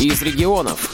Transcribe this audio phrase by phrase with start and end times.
[0.00, 0.90] из регионов.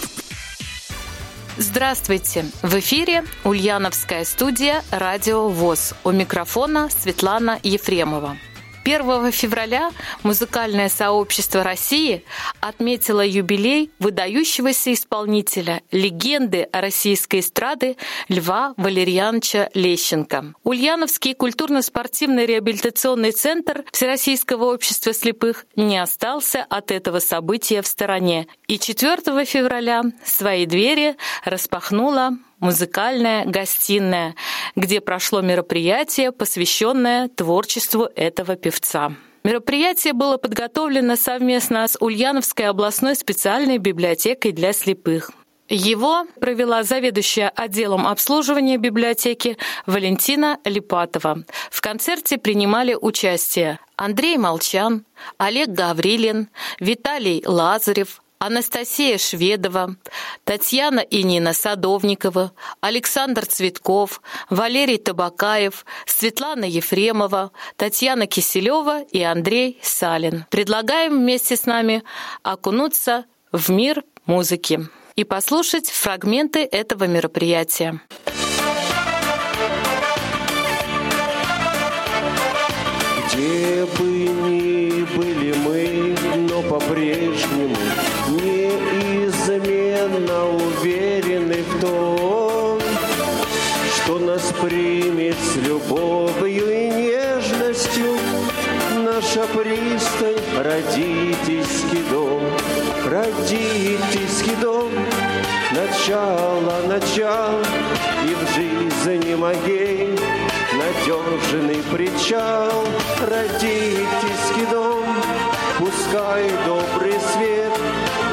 [1.58, 2.46] Здравствуйте!
[2.62, 5.94] В эфире Ульяновская студия «Радио ВОЗ».
[6.04, 8.38] У микрофона Светлана Ефремова.
[8.84, 9.90] 1 февраля
[10.22, 12.22] музыкальное сообщество России
[12.60, 17.96] отметило юбилей выдающегося исполнителя, легенды российской эстрады
[18.28, 20.52] Льва Валерьяновича Лещенко.
[20.64, 28.78] Ульяновский культурно-спортивный реабилитационный центр Всероссийского общества слепых не остался от этого события в стороне и
[28.78, 32.32] 4 февраля свои двери распахнула
[32.64, 34.34] музыкальная гостиная,
[34.74, 39.12] где прошло мероприятие, посвященное творчеству этого певца.
[39.44, 45.30] Мероприятие было подготовлено совместно с Ульяновской областной специальной библиотекой для слепых.
[45.68, 49.56] Его провела заведующая отделом обслуживания библиотеки
[49.86, 51.44] Валентина Липатова.
[51.70, 55.04] В концерте принимали участие Андрей Молчан,
[55.38, 56.48] Олег Гаврилин,
[56.80, 59.96] Виталий Лазарев, Анастасия Шведова,
[60.44, 70.44] Татьяна и Нина Садовникова, Александр Цветков, Валерий Табакаев, Светлана Ефремова, Татьяна Киселева и Андрей Салин.
[70.50, 72.02] Предлагаем вместе с нами
[72.42, 77.98] окунуться в мир музыки и послушать фрагменты этого мероприятия.
[83.32, 83.86] Где
[106.14, 107.62] начало, начало
[108.24, 110.16] и в жизни моей
[110.72, 112.84] надежный причал,
[113.20, 115.04] родительский дом,
[115.78, 117.72] пускай добрый свет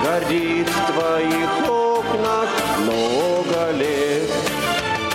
[0.04, 2.51] горит в твоих окнах.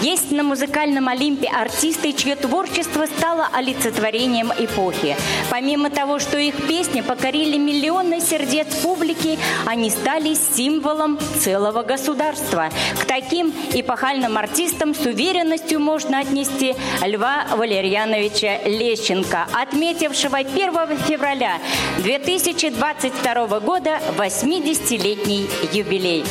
[0.07, 5.17] Есть на музыкальном Олимпе артисты, чье творчество стало олицетворением эпохи.
[5.51, 12.71] Помимо того, что их песни покорили миллионы сердец публики, они стали символом целого государства.
[13.01, 21.59] К таким эпохальным артистам с уверенностью можно отнести Льва Валерьяновича Лещенко, отметившего 1 февраля
[22.05, 26.25] 2022 года 80-летний юбилей.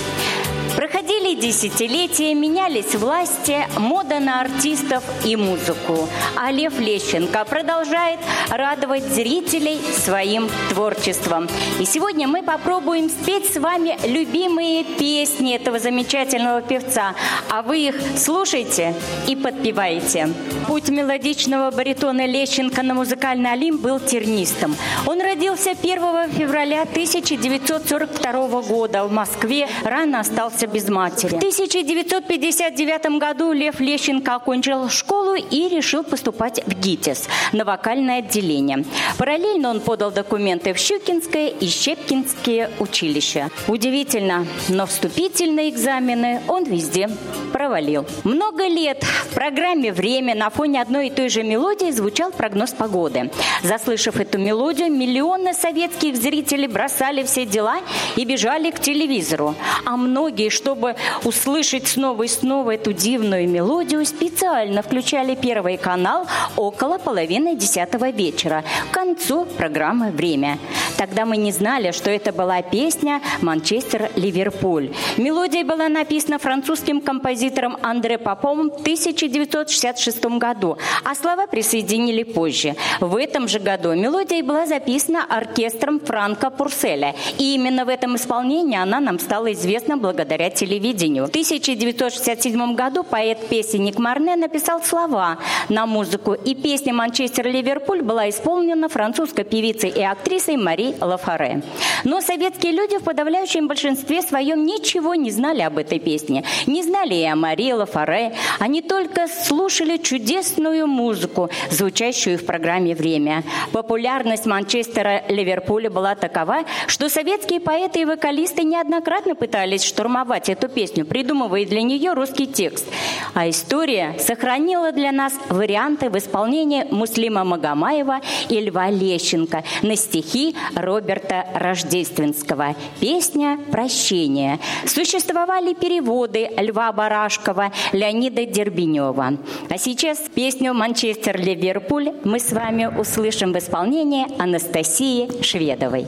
[0.73, 6.09] Проходили десятилетия, менялись власти, мода на артистов и музыку.
[6.35, 11.47] А Лев Лещенко продолжает радовать зрителей своим творчеством.
[11.79, 17.15] И сегодня мы попробуем спеть с вами любимые песни этого замечательного певца.
[17.49, 18.93] А вы их слушайте
[19.27, 20.29] и подпевайте.
[20.67, 24.75] Путь мелодичного баритона Лещенко на музыкальный Олимп был тернистым.
[25.05, 31.33] Он родился 1 февраля 1942 года в Москве, рано остался без матери.
[31.33, 38.85] В 1959 году Лев Лещенко окончил школу и решил поступать в ГИТИС на вокальное отделение.
[39.17, 43.49] Параллельно он подал документы в Щукинское и Щепкинские училища.
[43.67, 47.09] Удивительно, но вступительные экзамены он везде
[47.51, 48.05] провалил.
[48.23, 53.31] Много лет в программе «Время» на фоне одной и той же мелодии звучал прогноз погоды.
[53.63, 57.77] Заслышав эту мелодию, миллионы советских зрителей бросали все дела
[58.17, 59.55] и бежали к телевизору.
[59.85, 66.97] А многие, чтобы услышать снова и снова эту дивную мелодию, специально включали первый канал около
[66.97, 70.59] половины десятого вечера, к концу программы «Время».
[70.97, 74.93] Тогда мы не знали, что это была песня «Манчестер-Ливерпуль».
[75.17, 82.75] Мелодия была написана французским композитором Андре Попом в 1966 году, а слова присоединили позже.
[82.99, 87.15] В этом же году мелодия была записана оркестром Франка Пурселя.
[87.37, 90.24] И именно в этом исполнении она нам стала известна благодаря
[90.55, 91.25] телевидению.
[91.25, 95.37] В 1967 году поэт-песенник Марне написал слова
[95.69, 101.61] на музыку, и песня «Манчестер-Ливерпуль» была исполнена французской певицей и актрисой Мари Лафаре.
[102.03, 106.43] Но советские люди в подавляющем большинстве своем ничего не знали об этой песне.
[106.65, 108.33] Не знали и о Мари Лафаре.
[108.59, 113.43] Они только слушали чудесную музыку, звучащую в программе «Время».
[113.71, 119.83] Популярность Манчестера Ливерпуля была такова, что советские поэты и вокалисты неоднократно пытались
[120.15, 122.85] штурмовать эту песню, придумывая для нее русский текст.
[123.33, 130.55] А история сохранила для нас варианты в исполнении Муслима Магомаева и Льва Лещенко на стихи
[130.73, 132.75] Роберта Рождественского.
[133.01, 134.59] Песня «Прощение».
[134.85, 139.37] Существовали переводы Льва Барашкова, Леонида Дербенева.
[139.69, 146.05] А сейчас песню «Манчестер-Ливерпуль» мы с вами услышим в исполнении Анастасии Шведовой.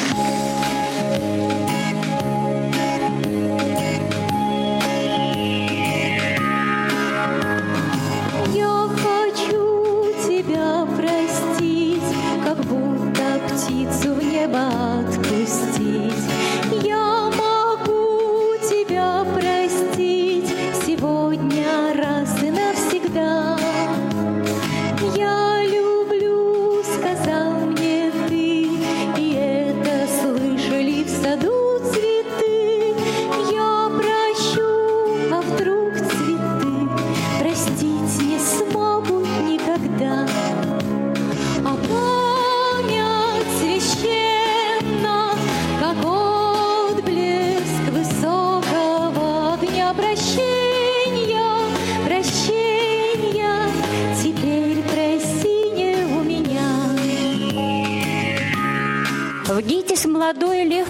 [0.00, 0.67] Thank you.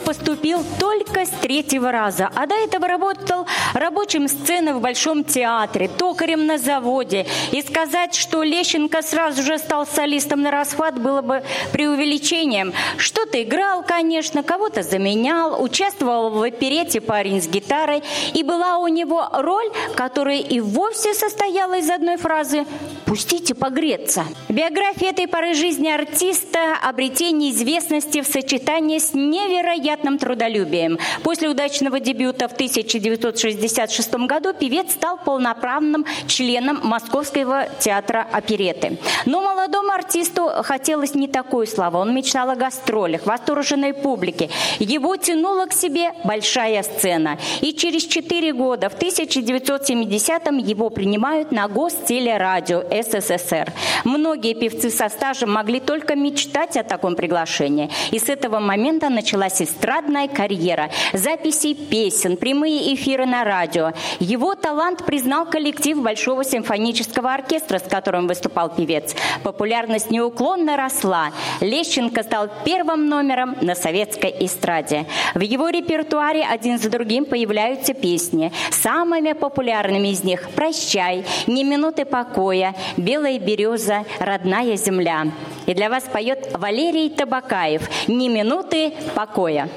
[0.01, 6.47] Поступил только с третьего раза, а до этого работал рабочим сцены в Большом театре, токарем
[6.47, 7.27] на заводе.
[7.53, 11.43] И сказать, что Лещенко сразу же стал солистом на расхват, было бы
[11.73, 12.73] преувеличением.
[12.97, 18.03] Что-то играл, конечно, кого-то заменял, участвовал в оперете «Парень с гитарой»,
[18.35, 22.65] и была у него роль, которая и вовсе состояла из одной фразы
[23.09, 24.27] «Пустите погреться».
[24.51, 30.99] Биография этой поры жизни артиста– обретение известности в сочетании с невероятным трудолюбием.
[31.23, 38.99] После удачного дебюта в 1966 году певец стал полноправным членом Московского театра опереты.
[39.25, 42.01] Но молодому артисту хотелось не такой славы.
[42.01, 44.51] Он мечтал о гастролях, восторженной публике.
[44.81, 47.39] Его тянула к себе большая сцена.
[47.63, 53.73] И через четыре года, в 1970-м, его принимают на Гостелерадио СССР.
[54.05, 57.91] Многие певцы со стажем могли только мечтать о таком приглашении.
[58.11, 60.91] И с этого момента началась эстрадная карьера.
[61.13, 63.93] Записи песен, прямые эфиры на радио.
[64.21, 69.15] Его талант признал коллектив Большого симфонического оркестра, с которым выступал певец.
[69.43, 71.33] Популярность неуклонно росла.
[71.61, 75.07] Лещенко стал первым номером на советской эстраде.
[75.35, 78.53] В его репертуаре один за другим появляются песни.
[78.71, 85.27] Самыми популярными из них «Прощай», «Ни минуты покоя», «Белая береза», «Родная земля».
[85.67, 89.69] И для вас поет Валерий Табакаев «Ни минуты покоя».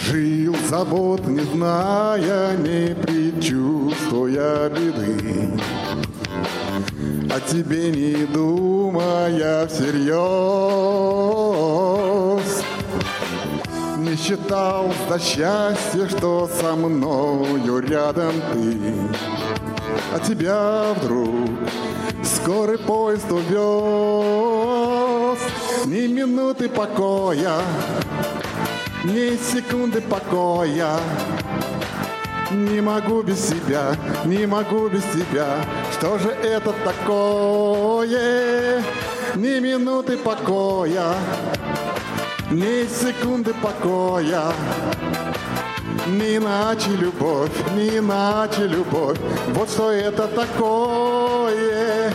[0.00, 5.50] Жил забот, не зная, не предчувствуя беды
[7.34, 10.14] о тебе не думая всерьез.
[13.98, 18.78] Не считал за счастье, что со мною рядом ты,
[20.12, 21.50] а тебя вдруг
[22.22, 23.50] скорый поезд увез.
[25.86, 27.60] Ни минуты покоя,
[29.02, 31.00] ни секунды покоя,
[32.54, 35.64] не могу без себя, не могу без тебя.
[35.92, 38.82] Что же это такое?
[39.34, 41.14] Ни минуты покоя,
[42.50, 44.52] ни секунды покоя.
[46.06, 49.18] Не иначе любовь, не иначе любовь.
[49.54, 52.12] Вот что это такое.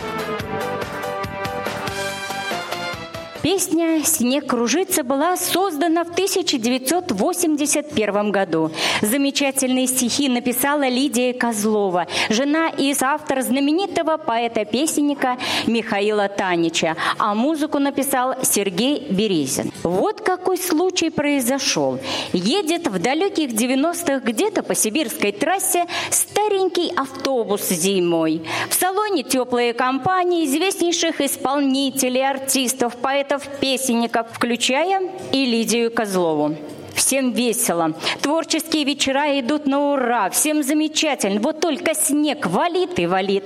[3.52, 8.70] Песня «Снег кружится» была создана в 1981 году.
[9.02, 18.36] Замечательные стихи написала Лидия Козлова, жена и автор знаменитого поэта-песенника Михаила Танича, а музыку написал
[18.44, 19.72] Сергей Березин.
[19.82, 21.98] Вот какой случай произошел.
[22.32, 28.42] Едет в далеких 90-х где-то по сибирской трассе старенький автобус зимой.
[28.68, 35.00] В салоне теплые компании известнейших исполнителей, артистов, поэтов поэтов-песенников, включая
[35.32, 36.56] и Лидию Козлову.
[37.00, 37.94] Всем весело.
[38.20, 40.28] Творческие вечера идут на ура.
[40.28, 41.40] Всем замечательно.
[41.40, 43.44] Вот только снег валит и валит.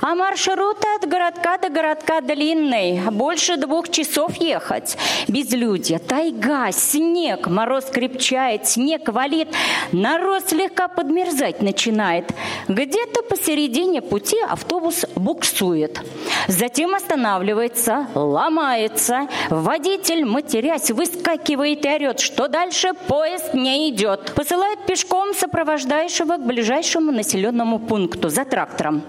[0.00, 3.02] А маршрут от городка до городка длинный.
[3.10, 4.96] Больше двух часов ехать.
[5.28, 7.46] Безлюдье, тайга, снег.
[7.46, 9.48] Мороз крепчает, снег валит.
[9.92, 12.32] Народ слегка подмерзать начинает.
[12.68, 16.00] Где-то посередине пути автобус буксует.
[16.48, 19.28] Затем останавливается, ломается.
[19.50, 24.32] Водитель, матерясь, выскакивает и орет, что дальше поезд не идет.
[24.34, 29.02] Посылают пешком сопровождающего к ближайшему населенному пункту за трактором.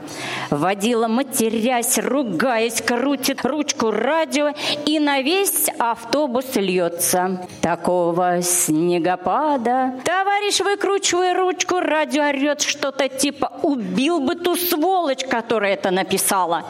[0.49, 4.53] Водила, матерясь, ругаясь, крутит ручку радио
[4.85, 7.47] и на весь автобус льется.
[7.61, 9.93] Такого снегопада.
[10.03, 16.63] Товарищ, выкручивая ручку, радио орет что-то типа «Убил бы ту сволочь, которая это написала».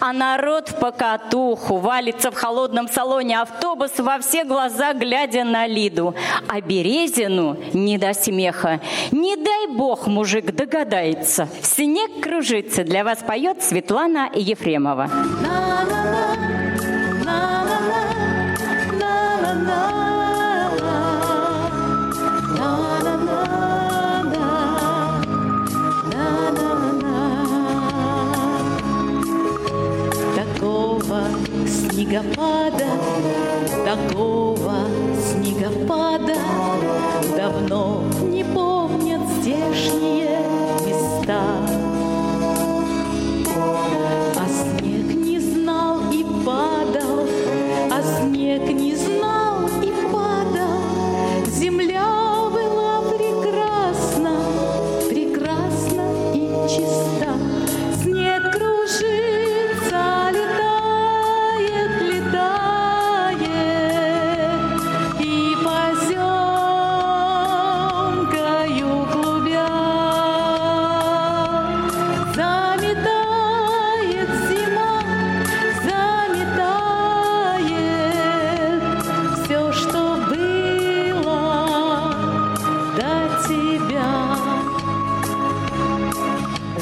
[0.00, 6.14] А народ в покатуху валится в холодном салоне автобуса во все глаза, глядя на Лиду.
[6.48, 8.80] А Березину не до смеха.
[9.12, 11.48] Не дай бог мужик догадается.
[11.62, 12.84] Снег кружится.
[12.84, 15.10] Для вас поет Светлана Ефремова.
[30.34, 31.22] Такого
[31.66, 32.86] снегопада,
[33.84, 34.74] такого
[35.20, 36.27] снегопада
[41.28, 41.67] места.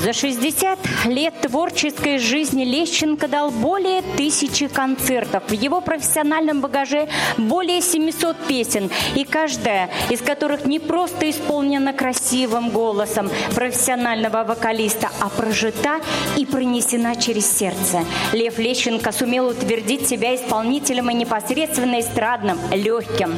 [0.07, 5.43] За 60 лет творческой жизни Лещенко дал более тысячи концертов.
[5.49, 12.71] В его профессиональном багаже более 700 песен, и каждая из которых не просто исполнена красивым
[12.71, 15.97] голосом профессионального вокалиста, а прожита
[16.37, 18.05] и пронесена через сердце.
[18.33, 23.35] Лев Лещенко сумел утвердить себя исполнителем и непосредственно эстрадным, легким.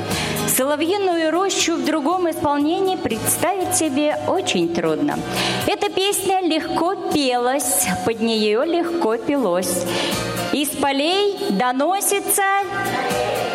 [0.54, 5.18] Соловьиную рощу в другом исполнении представить себе очень трудно.
[5.66, 9.84] Эта песня легко пелась, под нее легко пелось.
[10.52, 12.42] Из полей доносится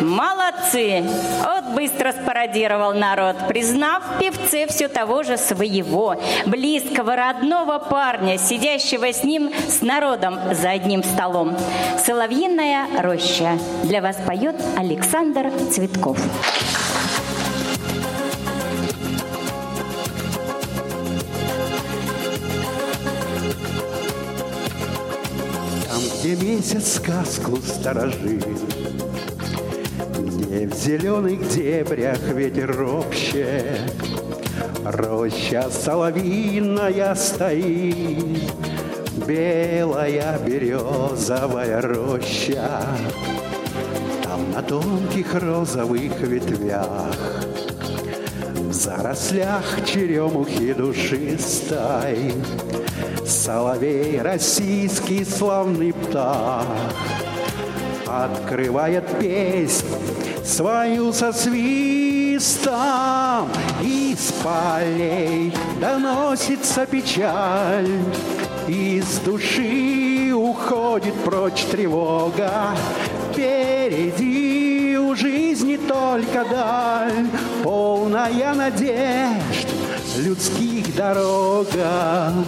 [0.00, 1.02] «Молодцы!»
[1.42, 9.24] Вот быстро спародировал народ, признав певце все того же своего, близкого, родного парня, сидящего с
[9.24, 11.56] ним, с народом за одним столом.
[12.04, 13.58] «Соловьиная роща».
[13.84, 16.18] Для вас поет Александр Цветков.
[26.54, 28.46] Месяц сказку сторожит,
[30.18, 33.92] Где в зеленых дебрях ветер ропщет,
[34.84, 38.52] Роща соловиная стоит,
[39.26, 42.82] Белая березовая роща.
[44.22, 47.16] Там на тонких розовых ветвях
[48.54, 52.32] В зарослях черемухи душистой
[53.26, 56.66] Соловей российский славный птах
[58.06, 59.86] Открывает песнь
[60.44, 62.74] свою со свистом.
[63.82, 67.88] Из полей доносится печаль
[68.68, 72.76] Из души уходит прочь тревога.
[73.32, 77.26] Впереди у жизни только даль
[77.62, 79.68] Полная надежд
[80.18, 82.44] людских дорогам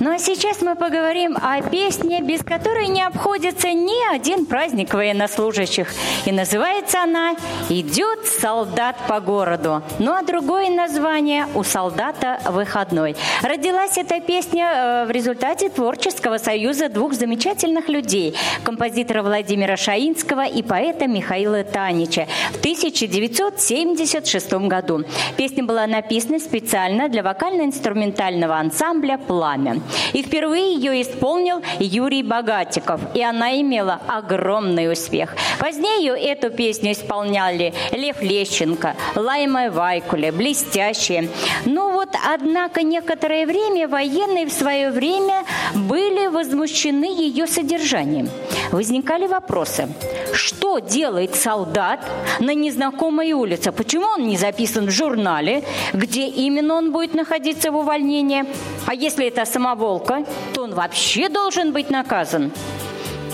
[0.00, 5.88] Ну а сейчас мы поговорим о песне, без которой не обходится ни один праздник военнослужащих.
[6.24, 7.36] И называется она
[7.68, 9.82] «Идет солдат по городу».
[9.98, 13.14] Ну а другое название «У солдата выходной».
[13.42, 20.62] Родилась эта песня э, в результате творческого союза двух замечательных людей– композитора Владимира Шаинского и
[20.62, 25.04] поэта Михаила Танича в 1976 году.
[25.36, 29.82] Песня была написана специально для вокально-инструментального ансамбля «Пламя».
[30.12, 35.36] И впервые ее исполнил Юрий Богатиков, и она имела огромный успех.
[35.58, 41.28] Позднее эту песню исполняли Лев Лещенко, Лайма Вайкуле, блестящие.
[41.64, 45.44] Но вот, однако, некоторое время военные в свое время
[45.74, 48.28] были возмущены ее содержанием.
[48.72, 49.88] Возникали вопросы.
[50.32, 52.00] Что делает солдат
[52.38, 53.72] на незнакомой улице?
[53.72, 55.64] Почему он не записан в журнале?
[55.92, 58.44] Где именно он будет находиться в увольнении?
[58.86, 59.44] А если это
[59.80, 62.52] самоволка, то он вообще должен быть наказан.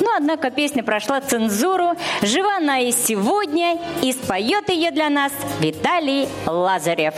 [0.00, 6.28] Но, однако, песня прошла цензуру, жива она и сегодня, и споет ее для нас Виталий
[6.46, 7.14] Лазарев.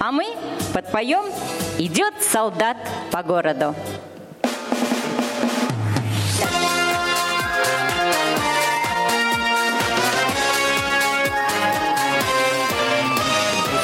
[0.00, 0.26] А мы
[0.72, 1.24] подпоем
[1.78, 2.76] «Идет солдат
[3.10, 3.74] по городу».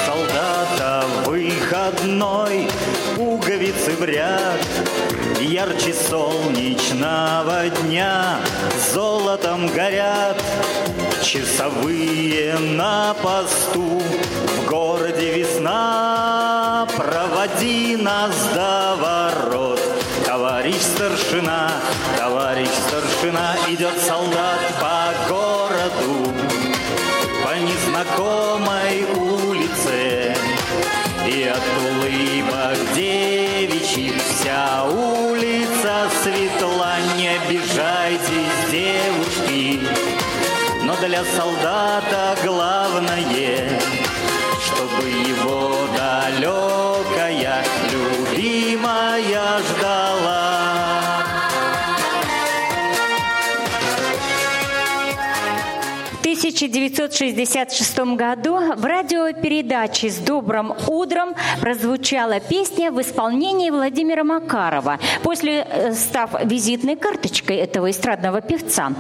[0.07, 2.67] Солдата выходной
[3.17, 4.61] пуговицы в ряд
[5.41, 8.39] Ярче солнечного дня
[8.93, 10.43] золотом горят
[11.23, 14.03] часовые на посту.
[14.03, 19.81] В городе весна, проводи нас до ворот.
[20.27, 21.71] Товарищ старшина,
[22.19, 24.98] товарищ старшина, идет солдат по
[41.19, 43.78] для солдата главное,
[56.29, 65.95] 1966 году в радиопередаче «С добрым утром» прозвучала песня в исполнении Владимира Макарова, после э,
[65.95, 68.93] став визитной карточкой этого эстрадного певца.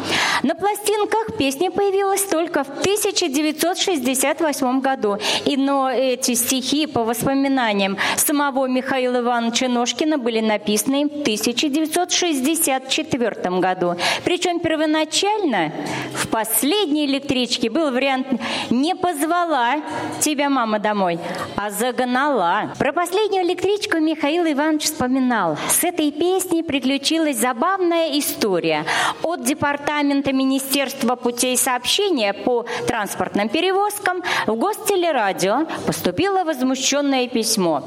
[0.42, 8.68] На пластинках песня появилась только в 1968 году, и, но эти стихи по воспоминаниям самого
[8.68, 13.96] Михаила Ивановича Ножкина были написаны в 1964 году.
[14.24, 15.72] Причем первоначально
[16.14, 18.28] в последней электричке был вариант
[18.70, 19.76] «Не позвала
[20.20, 21.18] тебя мама домой,
[21.56, 22.72] а загнала».
[22.78, 25.58] Про последнюю электричку Михаил Иванович вспоминал.
[25.68, 28.84] С этой песней приключилась забавная история.
[29.22, 37.82] От департамента Министерства путей сообщения по транспортным перевозкам в Гостелерадио поступило возмущенное письмо.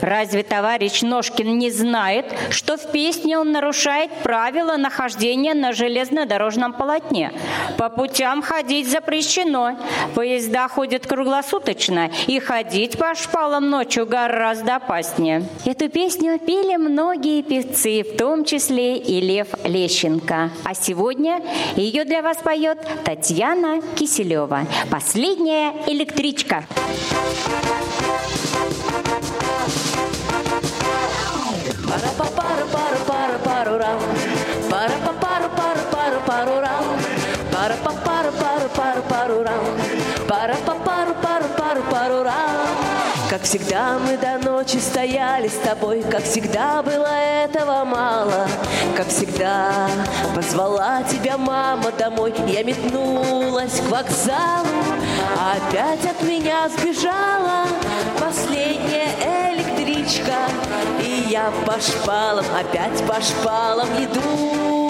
[0.00, 7.32] Разве товарищ Ножкин не знает, что в песне он нарушает правила нахождения на железнодорожном полотне?
[7.76, 9.76] По путям ходить запрещено.
[10.14, 15.44] Поезда ходят круглосуточно, и ходить по шпалам ночью гораздо опаснее.
[15.64, 20.50] Эту песню пели многие певцы, в том числе и Лев Лещенко.
[20.64, 21.42] А сегодня
[21.76, 24.66] ее для вас поет Татьяна Киселева.
[24.90, 26.64] Последняя электричка.
[31.88, 34.00] Пара па пара пара пара пару рам.
[34.70, 36.84] Пара па пара пара пара пару рам.
[37.52, 38.07] Пара па
[39.28, 39.64] пару рам.
[40.28, 42.68] Пара па пару пару пару пару рам.
[43.30, 47.06] Как всегда мы до ночи стояли с тобой, как всегда было
[47.44, 48.48] этого мало,
[48.96, 49.70] как всегда
[50.34, 54.82] позвала тебя мама домой, я метнулась к вокзалу,
[55.38, 57.66] а опять от меня сбежала
[58.18, 59.12] последняя
[59.52, 60.38] электричка,
[61.02, 64.87] и я по шпалам, опять по шпалам иду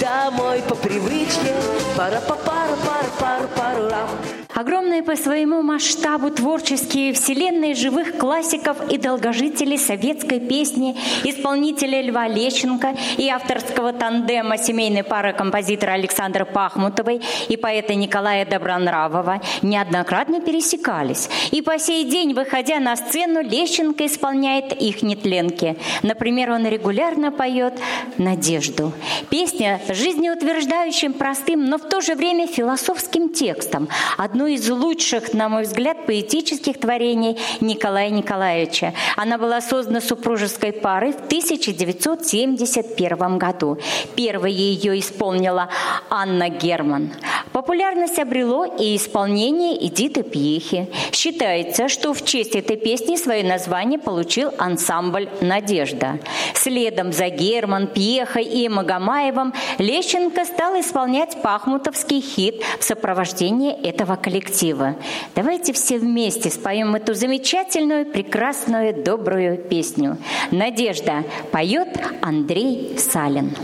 [0.00, 1.54] домой по привычке,
[1.96, 4.35] пара па пара пара пара пару рам.
[4.56, 12.96] Огромные по своему масштабу творческие вселенные живых классиков и долгожителей советской песни, исполнителя Льва Лещенко
[13.18, 21.28] и авторского тандема семейной пары композитора Александра Пахмутовой и поэта Николая Добронравова неоднократно пересекались.
[21.50, 25.76] И по сей день, выходя на сцену, Лещенко исполняет их нетленки.
[26.02, 27.74] Например, он регулярно поет
[28.16, 28.94] «Надежду».
[29.28, 33.88] Песня жизнеутверждающим, простым, но в то же время философским текстом.
[34.16, 38.94] Одно из лучших, на мой взгляд, поэтических творений Николая Николаевича.
[39.16, 43.78] Она была создана супружеской парой в 1971 году.
[44.14, 45.68] Первой ее исполнила
[46.10, 47.12] Анна Герман.
[47.56, 50.90] Популярность обрело и исполнение Эдиты Пьехи.
[51.10, 56.18] Считается, что в честь этой песни свое название получил ансамбль «Надежда».
[56.52, 64.94] Следом за Герман, Пьехой и Магомаевым Лещенко стал исполнять пахмутовский хит в сопровождении этого коллектива.
[65.34, 70.18] Давайте все вместе споем эту замечательную, прекрасную, добрую песню.
[70.50, 71.88] «Надежда» поет
[72.20, 73.56] Андрей Салин.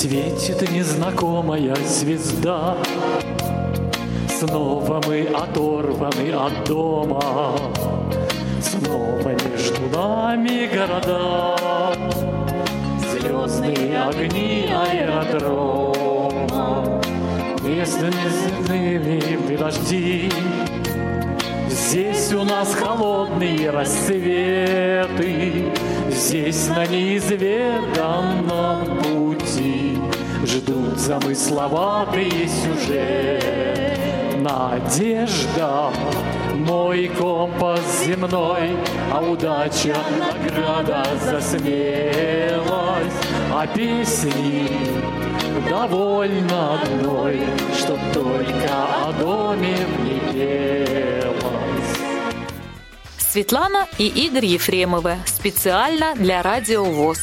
[0.00, 2.78] Светит незнакомая звезда.
[4.30, 7.54] Снова мы оторваны от дома.
[8.62, 11.54] Снова между нами города.
[13.12, 15.92] Звездные огни аэродрома.
[17.62, 19.20] Местными
[19.54, 20.32] дожди.
[21.68, 25.70] Здесь у нас холодные рассветы,
[26.08, 29.89] Здесь на неизведанном пути
[30.50, 34.36] Ждут замысловатые сюжеты.
[34.38, 35.92] Надежда,
[36.56, 38.76] мой компас земной,
[39.12, 44.68] А удача награда за смелость, А песни
[45.68, 47.40] довольно одной,
[47.78, 48.74] Чтоб только
[49.06, 51.98] о доме в ней пелось.
[53.18, 57.20] Светлана и Игорь Ефремовы специально для Радио ВОЗ.